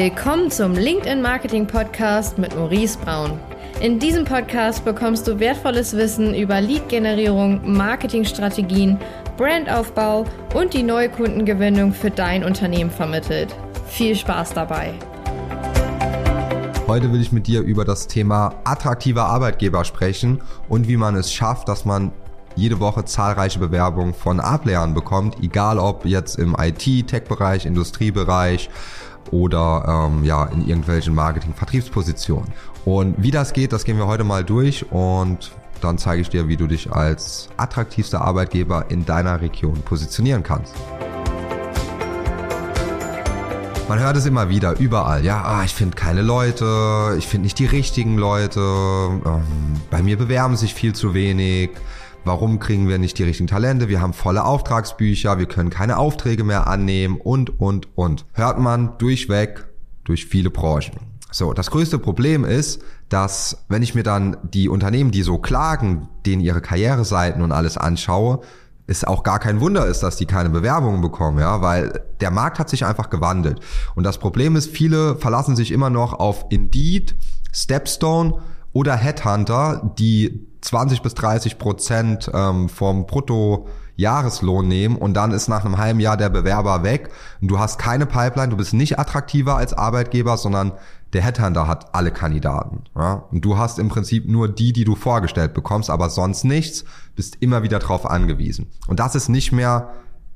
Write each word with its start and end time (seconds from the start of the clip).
Willkommen 0.00 0.48
zum 0.48 0.74
LinkedIn 0.74 1.20
Marketing 1.20 1.66
Podcast 1.66 2.38
mit 2.38 2.54
Maurice 2.54 2.96
Braun. 2.98 3.36
In 3.80 3.98
diesem 3.98 4.24
Podcast 4.24 4.84
bekommst 4.84 5.26
du 5.26 5.40
wertvolles 5.40 5.96
Wissen 5.96 6.36
über 6.36 6.60
Lead-Generierung, 6.60 7.72
Marketingstrategien, 7.72 8.96
Brandaufbau 9.36 10.24
und 10.54 10.72
die 10.72 10.84
neue 10.84 11.08
Kundengewinnung 11.08 11.92
für 11.92 12.12
dein 12.12 12.44
Unternehmen 12.44 12.92
vermittelt. 12.92 13.52
Viel 13.88 14.14
Spaß 14.14 14.54
dabei! 14.54 14.94
Heute 16.86 17.12
will 17.12 17.20
ich 17.20 17.32
mit 17.32 17.48
dir 17.48 17.62
über 17.62 17.84
das 17.84 18.06
Thema 18.06 18.54
attraktiver 18.62 19.24
Arbeitgeber 19.24 19.84
sprechen 19.84 20.42
und 20.68 20.86
wie 20.86 20.96
man 20.96 21.16
es 21.16 21.32
schafft, 21.32 21.68
dass 21.68 21.84
man 21.84 22.12
jede 22.54 22.78
Woche 22.78 23.04
zahlreiche 23.04 23.58
Bewerbungen 23.58 24.14
von 24.14 24.38
A-Playern 24.38 24.94
bekommt, 24.94 25.42
egal 25.42 25.80
ob 25.80 26.04
jetzt 26.04 26.38
im 26.38 26.56
IT, 26.56 27.08
Tech-Bereich, 27.08 27.66
Industriebereich 27.66 28.70
oder 29.32 30.08
ähm, 30.10 30.24
ja 30.24 30.44
in 30.46 30.66
irgendwelchen 30.66 31.14
Marketing-Vertriebspositionen. 31.14 32.52
Und 32.84 33.14
wie 33.18 33.30
das 33.30 33.52
geht, 33.52 33.72
das 33.72 33.84
gehen 33.84 33.98
wir 33.98 34.06
heute 34.06 34.24
mal 34.24 34.44
durch 34.44 34.90
und 34.90 35.52
dann 35.80 35.98
zeige 35.98 36.22
ich 36.22 36.28
dir, 36.28 36.48
wie 36.48 36.56
du 36.56 36.66
dich 36.66 36.90
als 36.92 37.48
attraktivster 37.56 38.20
Arbeitgeber 38.20 38.86
in 38.88 39.04
deiner 39.04 39.40
Region 39.40 39.80
positionieren 39.82 40.42
kannst. 40.42 40.74
Man 43.88 44.00
hört 44.00 44.18
es 44.18 44.26
immer 44.26 44.50
wieder, 44.50 44.78
überall. 44.78 45.24
Ja, 45.24 45.42
ah, 45.42 45.64
ich 45.64 45.72
finde 45.72 45.96
keine 45.96 46.20
Leute, 46.20 47.14
ich 47.16 47.26
finde 47.26 47.44
nicht 47.44 47.58
die 47.58 47.64
richtigen 47.64 48.18
Leute, 48.18 48.60
ähm, 48.60 49.80
bei 49.90 50.02
mir 50.02 50.18
bewerben 50.18 50.56
sich 50.56 50.74
viel 50.74 50.94
zu 50.94 51.14
wenig. 51.14 51.70
Warum 52.24 52.58
kriegen 52.58 52.88
wir 52.88 52.98
nicht 52.98 53.18
die 53.18 53.22
richtigen 53.22 53.46
Talente? 53.46 53.88
Wir 53.88 54.00
haben 54.00 54.12
volle 54.12 54.44
Auftragsbücher, 54.44 55.38
wir 55.38 55.46
können 55.46 55.70
keine 55.70 55.98
Aufträge 55.98 56.44
mehr 56.44 56.66
annehmen 56.66 57.18
und, 57.20 57.60
und, 57.60 57.88
und. 57.96 58.26
Hört 58.32 58.58
man 58.58 58.98
durchweg 58.98 59.66
durch 60.04 60.26
viele 60.26 60.50
Branchen. 60.50 61.00
So, 61.30 61.52
das 61.52 61.70
größte 61.70 61.98
Problem 61.98 62.44
ist, 62.44 62.82
dass 63.08 63.64
wenn 63.68 63.82
ich 63.82 63.94
mir 63.94 64.02
dann 64.02 64.36
die 64.42 64.68
Unternehmen, 64.68 65.10
die 65.10 65.22
so 65.22 65.38
klagen, 65.38 66.08
denen 66.24 66.40
ihre 66.40 66.60
Karriereseiten 66.60 67.42
und 67.42 67.52
alles 67.52 67.76
anschaue, 67.76 68.40
es 68.86 69.04
auch 69.04 69.22
gar 69.22 69.38
kein 69.38 69.60
Wunder 69.60 69.86
ist, 69.86 70.02
dass 70.02 70.16
die 70.16 70.24
keine 70.24 70.48
Bewerbungen 70.48 71.02
bekommen, 71.02 71.38
ja, 71.38 71.60
weil 71.60 72.02
der 72.20 72.30
Markt 72.30 72.58
hat 72.58 72.70
sich 72.70 72.86
einfach 72.86 73.10
gewandelt. 73.10 73.60
Und 73.94 74.04
das 74.04 74.18
Problem 74.18 74.56
ist, 74.56 74.70
viele 74.70 75.16
verlassen 75.16 75.56
sich 75.56 75.72
immer 75.72 75.90
noch 75.90 76.14
auf 76.14 76.46
Indeed, 76.48 77.14
Stepstone 77.52 78.40
oder 78.72 78.96
Headhunter, 78.96 79.92
die 79.98 80.46
20 80.60 81.02
bis 81.02 81.14
30 81.14 81.58
Prozent 81.58 82.30
ähm, 82.32 82.68
vom 82.68 83.06
Bruttojahreslohn 83.06 84.66
nehmen 84.66 84.96
und 84.96 85.14
dann 85.14 85.32
ist 85.32 85.48
nach 85.48 85.64
einem 85.64 85.78
halben 85.78 86.00
Jahr 86.00 86.16
der 86.16 86.28
Bewerber 86.28 86.82
weg 86.82 87.10
und 87.40 87.48
du 87.48 87.58
hast 87.58 87.78
keine 87.78 88.06
Pipeline, 88.06 88.48
du 88.48 88.56
bist 88.56 88.74
nicht 88.74 88.98
attraktiver 88.98 89.56
als 89.56 89.72
Arbeitgeber, 89.72 90.36
sondern 90.36 90.72
der 91.12 91.22
Headhunter 91.22 91.66
hat 91.66 91.94
alle 91.94 92.10
Kandidaten. 92.10 92.84
Ja? 92.94 93.24
Und 93.30 93.44
du 93.44 93.56
hast 93.56 93.78
im 93.78 93.88
Prinzip 93.88 94.28
nur 94.28 94.48
die, 94.48 94.72
die 94.72 94.84
du 94.84 94.94
vorgestellt 94.94 95.54
bekommst, 95.54 95.88
aber 95.90 96.10
sonst 96.10 96.44
nichts, 96.44 96.84
bist 97.16 97.38
immer 97.40 97.62
wieder 97.62 97.78
drauf 97.78 98.08
angewiesen. 98.08 98.66
Und 98.88 99.00
das 99.00 99.14
ist 99.14 99.28
nicht 99.28 99.52
mehr 99.52 99.90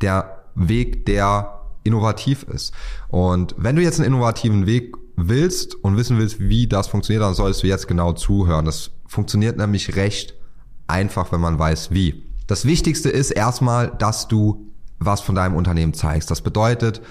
der 0.00 0.38
Weg, 0.54 1.06
der 1.06 1.60
innovativ 1.84 2.42
ist. 2.42 2.72
Und 3.08 3.54
wenn 3.56 3.76
du 3.76 3.82
jetzt 3.82 4.00
einen 4.00 4.08
innovativen 4.08 4.66
Weg 4.66 4.96
willst 5.16 5.74
und 5.74 5.96
wissen 5.96 6.18
willst, 6.18 6.40
wie 6.40 6.66
das 6.66 6.88
funktioniert, 6.88 7.22
dann 7.22 7.34
solltest 7.34 7.62
du 7.62 7.66
jetzt 7.66 7.88
genau 7.88 8.12
zuhören. 8.12 8.64
Das 8.64 8.90
funktioniert 9.06 9.56
nämlich 9.56 9.96
recht 9.96 10.34
einfach, 10.86 11.32
wenn 11.32 11.40
man 11.40 11.58
weiß, 11.58 11.90
wie. 11.90 12.24
Das 12.46 12.64
Wichtigste 12.64 13.08
ist 13.08 13.30
erstmal, 13.30 13.88
dass 13.98 14.28
du 14.28 14.72
was 14.98 15.20
von 15.20 15.34
deinem 15.34 15.56
Unternehmen 15.56 15.94
zeigst. 15.94 16.30
Das 16.30 16.42
bedeutet, 16.42 17.02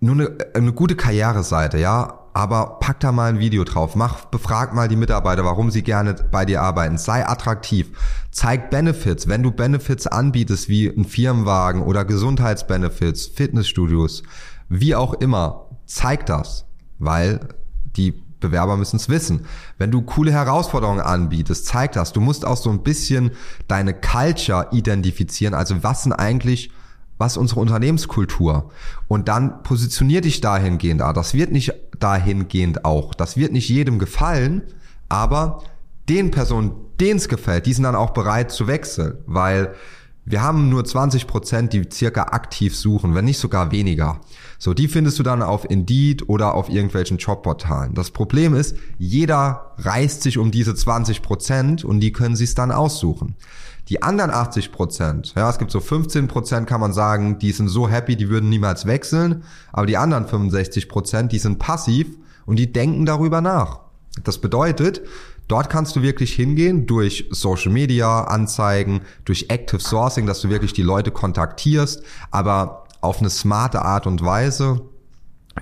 nur 0.00 0.14
eine, 0.14 0.36
eine 0.54 0.72
gute 0.72 0.96
Karriereseite, 0.96 1.78
ja, 1.78 2.20
aber 2.32 2.78
pack 2.80 3.00
da 3.00 3.12
mal 3.12 3.28
ein 3.28 3.38
Video 3.40 3.64
drauf, 3.64 3.96
mach, 3.96 4.26
befrag 4.26 4.72
mal 4.72 4.88
die 4.88 4.96
Mitarbeiter, 4.96 5.44
warum 5.44 5.70
sie 5.70 5.82
gerne 5.82 6.14
bei 6.14 6.44
dir 6.44 6.62
arbeiten, 6.62 6.96
sei 6.96 7.26
attraktiv, 7.26 7.90
zeig 8.30 8.70
Benefits, 8.70 9.28
wenn 9.28 9.42
du 9.42 9.50
Benefits 9.50 10.06
anbietest, 10.06 10.68
wie 10.68 10.88
ein 10.88 11.04
Firmenwagen 11.04 11.82
oder 11.82 12.04
Gesundheitsbenefits, 12.04 13.26
Fitnessstudios, 13.26 14.22
wie 14.68 14.94
auch 14.94 15.14
immer, 15.14 15.66
zeig 15.86 16.26
das, 16.26 16.66
weil 17.00 17.40
die 17.96 18.22
Bewerber 18.40 18.76
müssen 18.76 18.96
es 18.96 19.08
wissen. 19.08 19.46
Wenn 19.78 19.90
du 19.90 20.02
coole 20.02 20.32
Herausforderungen 20.32 21.00
anbietest, 21.00 21.66
zeig 21.66 21.92
das. 21.92 22.12
Du 22.12 22.20
musst 22.20 22.44
auch 22.44 22.56
so 22.56 22.70
ein 22.70 22.82
bisschen 22.82 23.32
deine 23.68 23.94
Culture 23.94 24.68
identifizieren. 24.72 25.54
Also 25.54 25.82
was 25.82 26.04
sind 26.04 26.12
eigentlich, 26.12 26.70
was 27.18 27.36
unsere 27.36 27.60
Unternehmenskultur? 27.60 28.70
Und 29.08 29.28
dann 29.28 29.62
positionier 29.62 30.22
dich 30.22 30.40
dahingehend. 30.40 31.02
Ah, 31.02 31.12
das 31.12 31.34
wird 31.34 31.52
nicht 31.52 31.74
dahingehend 31.98 32.84
auch. 32.84 33.14
Das 33.14 33.36
wird 33.36 33.52
nicht 33.52 33.68
jedem 33.68 33.98
gefallen, 33.98 34.62
aber 35.08 35.62
den 36.08 36.30
Personen, 36.30 36.72
denen 36.98 37.18
es 37.18 37.28
gefällt, 37.28 37.66
die 37.66 37.72
sind 37.72 37.84
dann 37.84 37.94
auch 37.94 38.10
bereit 38.10 38.50
zu 38.50 38.66
wechseln, 38.66 39.18
weil 39.26 39.74
wir 40.30 40.42
haben 40.42 40.68
nur 40.68 40.84
20 40.84 41.26
Prozent, 41.26 41.72
die 41.72 41.88
circa 41.92 42.22
aktiv 42.24 42.76
suchen, 42.76 43.14
wenn 43.14 43.24
nicht 43.24 43.38
sogar 43.38 43.72
weniger. 43.72 44.20
So, 44.58 44.74
die 44.74 44.88
findest 44.88 45.18
du 45.18 45.22
dann 45.22 45.42
auf 45.42 45.68
Indeed 45.68 46.28
oder 46.28 46.54
auf 46.54 46.68
irgendwelchen 46.68 47.18
Jobportalen. 47.18 47.94
Das 47.94 48.10
Problem 48.10 48.54
ist, 48.54 48.76
jeder 48.98 49.74
reißt 49.78 50.22
sich 50.22 50.38
um 50.38 50.50
diese 50.50 50.74
20 50.74 51.22
Prozent 51.22 51.84
und 51.84 52.00
die 52.00 52.12
können 52.12 52.36
sich 52.36 52.54
dann 52.54 52.70
aussuchen. 52.70 53.34
Die 53.88 54.02
anderen 54.02 54.30
80 54.30 54.70
Prozent, 54.70 55.34
ja, 55.34 55.50
es 55.50 55.58
gibt 55.58 55.72
so 55.72 55.80
15 55.80 56.28
Prozent, 56.28 56.68
kann 56.68 56.80
man 56.80 56.92
sagen, 56.92 57.38
die 57.40 57.50
sind 57.50 57.68
so 57.68 57.88
happy, 57.88 58.14
die 58.14 58.28
würden 58.28 58.48
niemals 58.48 58.86
wechseln. 58.86 59.42
Aber 59.72 59.86
die 59.86 59.96
anderen 59.96 60.28
65 60.28 60.88
Prozent, 60.88 61.32
die 61.32 61.38
sind 61.38 61.58
passiv 61.58 62.06
und 62.46 62.56
die 62.56 62.72
denken 62.72 63.04
darüber 63.04 63.40
nach. 63.40 63.80
Das 64.24 64.38
bedeutet, 64.38 65.02
Dort 65.50 65.68
kannst 65.68 65.96
du 65.96 66.02
wirklich 66.02 66.32
hingehen 66.32 66.86
durch 66.86 67.26
Social 67.30 67.72
Media 67.72 68.22
Anzeigen, 68.22 69.00
durch 69.24 69.46
Active 69.48 69.80
Sourcing, 69.80 70.24
dass 70.24 70.40
du 70.40 70.48
wirklich 70.48 70.74
die 70.74 70.82
Leute 70.82 71.10
kontaktierst, 71.10 72.04
aber 72.30 72.84
auf 73.00 73.18
eine 73.18 73.30
smarte 73.30 73.82
Art 73.82 74.06
und 74.06 74.24
Weise 74.24 74.82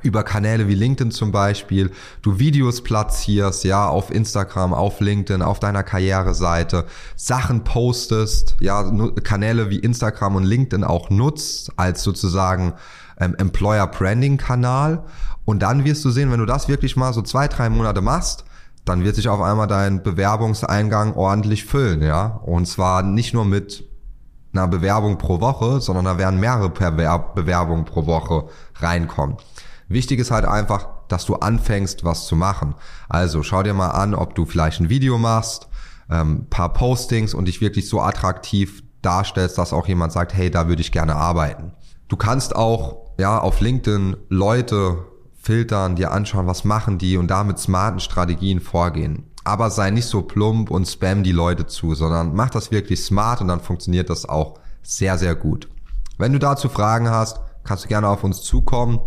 über 0.03 0.25
Kanäle 0.25 0.69
wie 0.69 0.75
LinkedIn 0.75 1.10
zum 1.10 1.32
Beispiel, 1.32 1.91
du 2.21 2.38
Videos 2.38 2.82
platzierst, 2.82 3.65
ja, 3.65 3.88
auf 3.88 4.10
Instagram, 4.10 4.75
auf 4.75 5.00
LinkedIn, 5.00 5.41
auf 5.41 5.59
deiner 5.59 5.82
Karriereseite, 5.82 6.84
Sachen 7.16 7.65
postest, 7.65 8.56
ja, 8.60 8.93
Kanäle 9.25 9.70
wie 9.70 9.78
Instagram 9.78 10.37
und 10.37 10.44
LinkedIn 10.44 10.84
auch 10.84 11.09
nutzt 11.09 11.72
als 11.76 12.03
sozusagen 12.03 12.75
ähm, 13.19 13.34
Employer 13.38 13.87
Branding 13.87 14.37
Kanal. 14.37 15.05
Und 15.47 15.60
dann 15.62 15.87
wirst 15.87 16.05
du 16.05 16.10
sehen, 16.10 16.31
wenn 16.31 16.41
du 16.41 16.47
das 16.47 16.69
wirklich 16.69 16.94
mal 16.94 17.15
so 17.15 17.22
zwei, 17.22 17.49
drei 17.49 17.70
Monate 17.70 18.03
machst, 18.03 18.44
dann 18.88 19.04
wird 19.04 19.16
sich 19.16 19.28
auf 19.28 19.41
einmal 19.41 19.66
dein 19.66 20.03
Bewerbungseingang 20.03 21.15
ordentlich 21.15 21.65
füllen, 21.65 22.03
ja. 22.03 22.41
Und 22.44 22.66
zwar 22.66 23.03
nicht 23.03 23.34
nur 23.34 23.44
mit 23.44 23.84
einer 24.53 24.69
Bewerbung 24.69 25.19
pro 25.19 25.41
Woche, 25.41 25.81
sondern 25.81 26.04
da 26.04 26.19
werden 26.19 26.41
mehrere 26.41 26.71
Bewerbungen 26.71 27.84
pro 27.84 28.06
Woche 28.06 28.49
reinkommen. 28.76 29.37
Wichtig 29.88 30.21
ist 30.21 30.31
halt 30.31 30.44
einfach, 30.44 30.88
dass 31.09 31.25
du 31.25 31.37
anfängst, 31.37 32.04
was 32.04 32.26
zu 32.26 32.37
machen. 32.37 32.75
Also 33.09 33.43
schau 33.43 33.62
dir 33.62 33.75
mal 33.75 33.91
an, 33.91 34.15
ob 34.15 34.34
du 34.34 34.44
vielleicht 34.44 34.81
ein 34.81 34.91
Video 34.91 35.19
machst, 35.19 35.69
ähm, 36.10 36.47
paar 36.50 36.72
Postings 36.72 37.34
und 37.34 37.47
dich 37.47 37.60
wirklich 37.60 37.88
so 37.88 38.00
attraktiv 38.00 38.82
darstellst, 39.03 39.59
dass 39.59 39.72
auch 39.72 39.87
jemand 39.87 40.12
sagt, 40.12 40.34
hey, 40.34 40.50
da 40.50 40.69
würde 40.69 40.82
ich 40.82 40.93
gerne 40.93 41.16
arbeiten. 41.16 41.72
Du 42.09 42.16
kannst 42.16 42.56
auch 42.56 43.12
ja 43.19 43.38
auf 43.38 43.60
LinkedIn 43.60 44.16
Leute 44.28 45.05
filtern, 45.48 45.97
dir 45.97 46.12
anschauen, 46.12 46.47
was 46.47 46.64
machen 46.64 46.98
die 46.98 47.16
und 47.16 47.28
da 47.28 47.42
mit 47.42 47.59
smarten 47.59 48.00
Strategien 48.00 48.60
vorgehen. 48.60 49.25
Aber 49.44 49.70
sei 49.70 49.88
nicht 49.88 50.04
so 50.04 50.20
plump 50.20 50.70
und 50.70 50.86
spam 50.86 51.22
die 51.22 51.32
Leute 51.32 51.66
zu, 51.66 51.94
sondern 51.94 52.34
mach 52.34 52.50
das 52.50 52.70
wirklich 52.70 53.03
smart 53.03 53.41
und 53.41 53.48
dann 53.48 53.60
funktioniert 53.60 54.10
das 54.10 54.28
auch 54.28 54.58
sehr, 54.82 55.16
sehr 55.16 55.34
gut. 55.34 55.66
Wenn 56.19 56.34
du 56.34 56.38
dazu 56.38 56.69
Fragen 56.69 57.08
hast, 57.08 57.41
kannst 57.64 57.84
du 57.84 57.88
gerne 57.88 58.08
auf 58.08 58.25
uns 58.25 58.42
zukommen. 58.42 59.00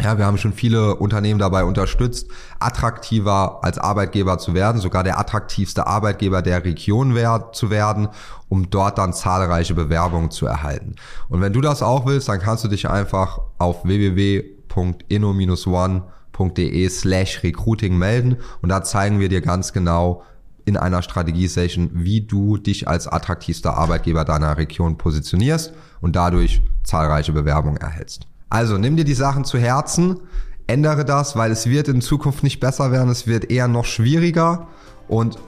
Ja, 0.00 0.16
wir 0.16 0.24
haben 0.24 0.38
schon 0.38 0.54
viele 0.54 0.96
Unternehmen 0.96 1.38
dabei 1.38 1.64
unterstützt, 1.64 2.30
attraktiver 2.58 3.62
als 3.62 3.76
Arbeitgeber 3.76 4.38
zu 4.38 4.54
werden, 4.54 4.80
sogar 4.80 5.04
der 5.04 5.18
attraktivste 5.18 5.86
Arbeitgeber 5.86 6.40
der 6.40 6.64
Region 6.64 7.14
zu 7.52 7.68
werden, 7.68 8.08
um 8.48 8.70
dort 8.70 8.96
dann 8.96 9.12
zahlreiche 9.12 9.74
Bewerbungen 9.74 10.30
zu 10.30 10.46
erhalten. 10.46 10.94
Und 11.28 11.42
wenn 11.42 11.52
du 11.52 11.60
das 11.60 11.82
auch 11.82 12.06
willst, 12.06 12.30
dann 12.30 12.40
kannst 12.40 12.64
du 12.64 12.68
dich 12.68 12.88
einfach 12.88 13.40
auf 13.58 13.84
www 13.84 14.55
www.inno-one.de 14.76 16.88
slash 16.88 17.42
recruiting 17.42 17.96
melden 17.96 18.36
und 18.62 18.68
da 18.68 18.82
zeigen 18.82 19.20
wir 19.20 19.28
dir 19.28 19.40
ganz 19.40 19.72
genau 19.72 20.22
in 20.64 20.76
einer 20.76 21.02
Strategie-Session, 21.02 21.90
wie 21.94 22.22
du 22.22 22.56
dich 22.56 22.88
als 22.88 23.06
attraktivster 23.06 23.76
Arbeitgeber 23.76 24.24
deiner 24.24 24.56
Region 24.56 24.98
positionierst 24.98 25.72
und 26.00 26.16
dadurch 26.16 26.60
zahlreiche 26.82 27.32
Bewerbungen 27.32 27.76
erhältst. 27.76 28.26
Also 28.48 28.76
nimm 28.76 28.96
dir 28.96 29.04
die 29.04 29.14
Sachen 29.14 29.44
zu 29.44 29.58
Herzen, 29.58 30.20
ändere 30.66 31.04
das, 31.04 31.36
weil 31.36 31.52
es 31.52 31.66
wird 31.66 31.88
in 31.88 32.00
Zukunft 32.00 32.42
nicht 32.42 32.58
besser 32.58 32.90
werden, 32.90 33.10
es 33.10 33.28
wird 33.28 33.50
eher 33.50 33.68
noch 33.68 33.84
schwieriger 33.84 34.66
und 35.06 35.38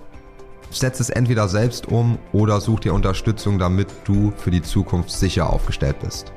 setz 0.70 1.00
es 1.00 1.10
entweder 1.10 1.48
selbst 1.48 1.88
um 1.88 2.18
oder 2.32 2.60
such 2.60 2.80
dir 2.80 2.94
Unterstützung, 2.94 3.58
damit 3.58 3.88
du 4.04 4.32
für 4.36 4.52
die 4.52 4.62
Zukunft 4.62 5.10
sicher 5.10 5.50
aufgestellt 5.50 5.98
bist. 6.00 6.32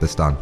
Bis 0.00 0.16
dann. 0.16 0.36